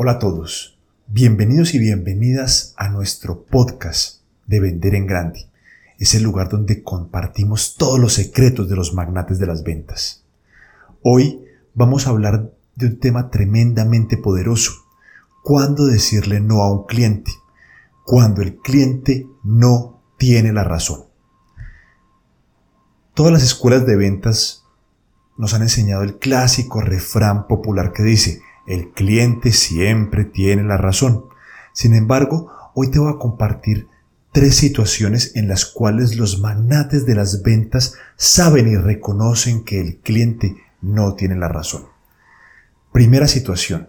[0.00, 0.78] Hola a todos,
[1.08, 5.48] bienvenidos y bienvenidas a nuestro podcast de Vender en Grande.
[5.98, 10.22] Es el lugar donde compartimos todos los secretos de los magnates de las ventas.
[11.02, 14.70] Hoy vamos a hablar de un tema tremendamente poderoso.
[15.42, 17.32] ¿Cuándo decirle no a un cliente?
[18.04, 21.06] Cuando el cliente no tiene la razón.
[23.14, 24.62] Todas las escuelas de ventas
[25.36, 31.24] nos han enseñado el clásico refrán popular que dice, el cliente siempre tiene la razón.
[31.72, 33.88] Sin embargo, hoy te voy a compartir
[34.30, 39.96] tres situaciones en las cuales los magnates de las ventas saben y reconocen que el
[39.96, 41.86] cliente no tiene la razón.
[42.92, 43.88] Primera situación.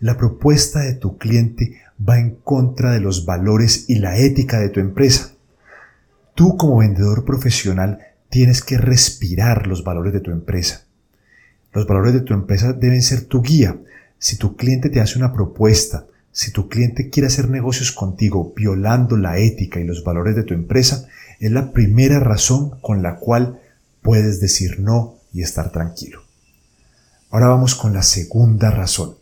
[0.00, 4.70] La propuesta de tu cliente va en contra de los valores y la ética de
[4.70, 5.34] tu empresa.
[6.34, 10.86] Tú como vendedor profesional tienes que respirar los valores de tu empresa.
[11.72, 13.78] Los valores de tu empresa deben ser tu guía.
[14.20, 19.16] Si tu cliente te hace una propuesta, si tu cliente quiere hacer negocios contigo violando
[19.16, 21.08] la ética y los valores de tu empresa,
[21.40, 23.60] es la primera razón con la cual
[24.00, 26.22] puedes decir no y estar tranquilo.
[27.30, 29.16] Ahora vamos con la segunda razón.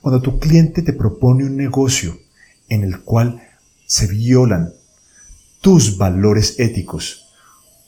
[0.00, 2.18] Cuando tu cliente te propone un negocio
[2.70, 3.42] en el cual
[3.84, 4.72] se violan
[5.60, 7.22] tus valores éticos,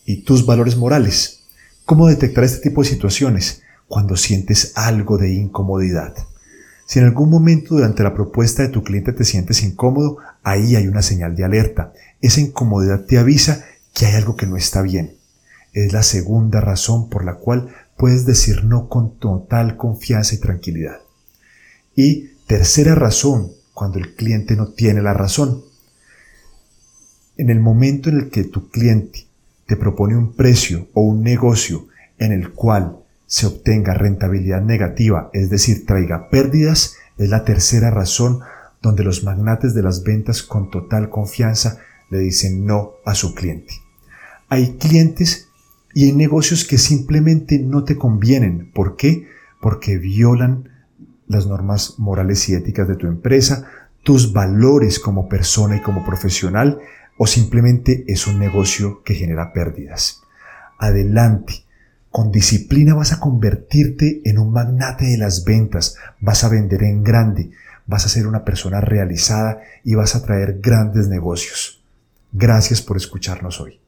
[0.05, 1.45] y tus valores morales.
[1.85, 3.63] ¿Cómo detectar este tipo de situaciones?
[3.89, 6.15] Cuando sientes algo de incomodidad.
[6.87, 10.87] Si en algún momento durante la propuesta de tu cliente te sientes incómodo, ahí hay
[10.87, 11.93] una señal de alerta.
[12.21, 15.17] Esa incomodidad te avisa que hay algo que no está bien.
[15.73, 21.01] Es la segunda razón por la cual puedes decir no con total confianza y tranquilidad.
[21.97, 25.65] Y tercera razón, cuando el cliente no tiene la razón.
[27.37, 29.27] En el momento en el que tu cliente
[29.67, 32.99] te propone un precio o un negocio en el cual
[33.35, 38.39] se obtenga rentabilidad negativa, es decir, traiga pérdidas, es la tercera razón
[38.81, 41.81] donde los magnates de las ventas con total confianza
[42.11, 43.75] le dicen no a su cliente.
[44.49, 45.49] Hay clientes
[45.95, 48.71] y hay negocios que simplemente no te convienen.
[48.73, 49.27] ¿Por qué?
[49.61, 50.69] Porque violan
[51.27, 53.67] las normas morales y éticas de tu empresa,
[54.05, 56.79] tus valores como persona y como profesional,
[57.19, 60.23] o simplemente es un negocio que genera pérdidas.
[60.79, 61.64] Adelante.
[62.15, 67.03] Con disciplina vas a convertirte en un magnate de las ventas, vas a vender en
[67.03, 67.51] grande,
[67.87, 71.83] vas a ser una persona realizada y vas a traer grandes negocios.
[72.31, 73.81] Gracias por escucharnos hoy.